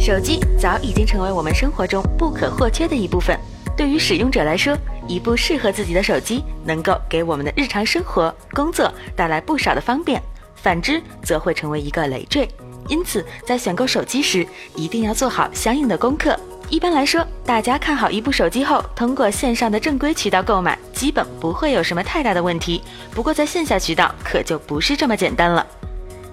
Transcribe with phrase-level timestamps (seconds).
[0.00, 3.38] 手机早已经成为我们生活中不可或缺的一部分。
[3.76, 4.74] 对于使用者来说，
[5.06, 10.18] 一部适合自己的手机能够给我们的日常生活、工作带来不少的方便；
[10.56, 12.48] 反之，则会成为一个累赘。
[12.88, 16.34] 因此，在选购手机时，一定要做好相应的功课。
[16.70, 22.82] 一般来说，大家看好一部手机后，通过线上的正规渠道购买，基本不会有什么太大的问题。
[23.10, 25.66] 不过，在线下渠道可就不是这么简单了。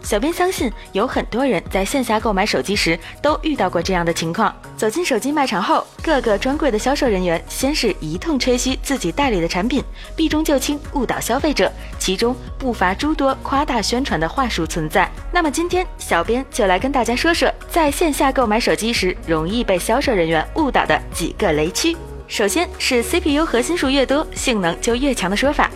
[0.07, 9.83] 小编相信，有很多人在线下购买手机时都遇到过这样的情况：走进手机卖场后，各个专柜的销售人员先是一通吹嘘自己代理的产品，
[10.15, 15.11] 避重就轻，误导消费者，其中不乏诸多夸大宣传的话术存在。
[15.29, 21.97] 那么今天，小编就来跟大家说说，在线下购买手机时容易被销售人员误导的几个雷区。
[22.29, 25.69] 首先是 CPU 核心数越多，性能就越强的说法。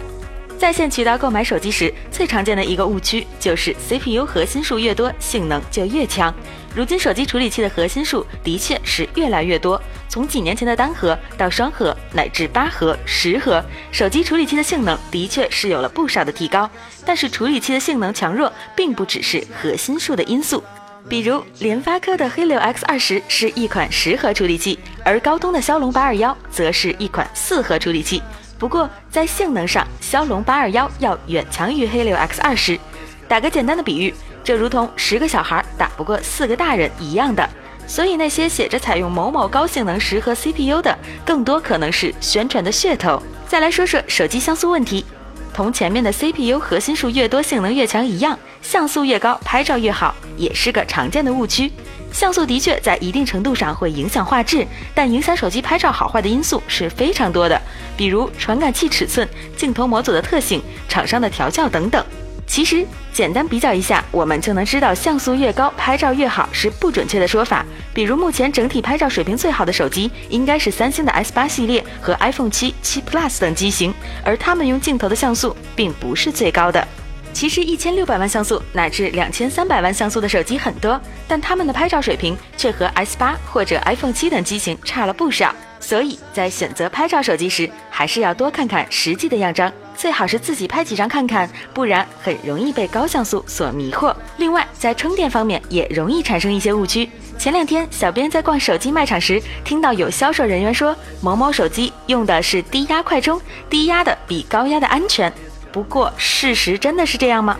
[0.61, 6.31] 在线渠道购买手机时，最常见的一个误区就是 CPU 核心数越多，性能就越强。
[6.75, 13.59] 如今手机处理器的核心数的确是越来越多，从几年前的单核到双核，乃至八核、十核，
[13.91, 16.69] 手机处理器的性能的确是有了不少的提高。
[17.03, 20.63] 但是处理器的性能强弱，并不只是核心数的因素。
[21.09, 28.21] 比如联发科的黑六 X 二十是一款十核处理器，而高通的骁龙八二幺则是一款四核处理器。
[28.61, 32.79] 不过，在性能上，骁龙八二幺要远强于黑六 X 二十。
[33.27, 37.49] 打个简单的比喻，这如同十个小孩打不过四个大人一样的。
[37.87, 40.95] 所以，那些写着采用某某高性能十核 CPU 的，
[41.25, 43.19] 更多可能是宣传的噱头。
[43.47, 45.03] 再来说说手机像素问题，
[45.51, 51.71] 同前面的 CPU 核心数越多，性能越强一样，像素越高，拍照越好，也是个常见的误区。
[52.11, 57.59] 像素的确在一定程度上会影响画质，但影响手机拍照好坏的因素是非常多的，
[57.95, 62.03] 比如传感器尺寸、镜头模组的特性、厂商的调教等等。
[62.45, 67.65] 其实简单比较一下，我们就能知道像素越高拍照越好是不准确的说法。
[67.93, 73.93] 比如目前整体拍照水平最好的手机应该是三星的 S 八系列和 iPhone 七、七 Plus 等机型，
[74.25, 76.85] 而他们用镜头的像素并不是最高的。
[77.33, 85.53] 其实一千六百万像素乃至两千三百万像素的手机很多，但它们的拍照水平却和 S 八或者 iPhone 七等机型差了不少。
[85.79, 94.15] 所以在选择拍照手机时，还是要多看看实际的样张，最好是自己拍几张看看，不然很容易被高像素所迷惑。
[94.37, 97.09] 另外，在充电方面也容易产生一些误区。
[97.39, 105.33] 前两天，小编在逛手机卖场时，听到有销售人员说某某手机用的是低压快充，低压的比高压的安全。
[105.71, 107.57] 不过，事实真的是这样吗？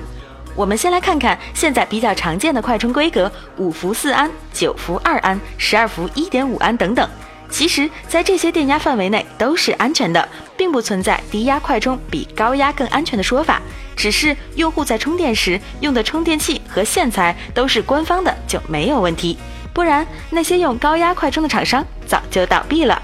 [0.53, 7.09] 我们先来看看现在比较常见的快充规格：五伏四安、九伏二安、十二伏一点五安等等。
[7.49, 10.27] 其实，在这些电压范围内都是安全的，
[10.57, 13.61] 并不存在低压快充比高压更安全的说法。
[13.95, 19.38] 只是用户在充电时用的充电器和线材都是官方的就没有问题，
[19.73, 23.01] 不然那些用高压快充的厂商早就倒闭了。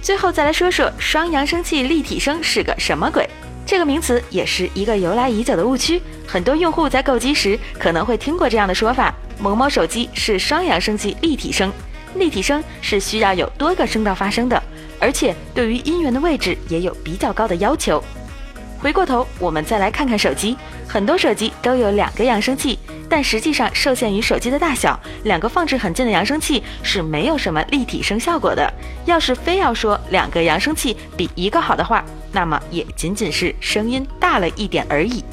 [0.00, 3.28] 最后再来说说双扬声器立体声是个什么鬼？
[3.68, 11.70] 这个名词也是一个由来已久的误区，很多用户在购机时可能会听过这样的说法：某某手机是双扬声器立体声。
[12.14, 14.62] 立体声是需要有多个声道发声的，
[14.98, 18.02] 而且对于音源的位置也有比较高的要求。
[18.78, 20.56] 回过头，我们再来看看手机，
[20.88, 22.78] 很多手机都有两个扬声器，
[23.08, 28.72] 但实际上受限于手机的大小，两个放置很近的扬声器是没有什么立体声效果的。
[29.06, 35.24] 要是非要说两个扬声器比一个好的话，那么也仅仅是声音大了一点而已。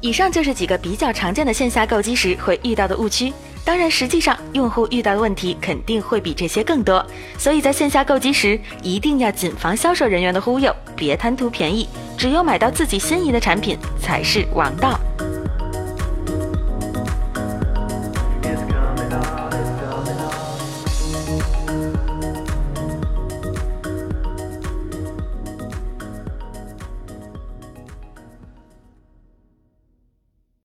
[0.00, 3.32] 以上就是几个比较常见的线下购机时会遇到的误区。
[3.64, 7.04] 当然，实际上用户遇到的问题肯定会比这些更多。
[7.36, 11.86] 所以在线下购机时，一定要谨防销售人员的忽悠，别贪图便宜。
[12.16, 14.98] 只有买到自己心仪的产品才是王道。